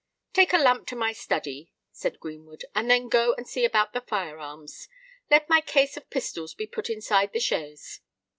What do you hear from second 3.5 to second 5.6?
about the fire arms. Let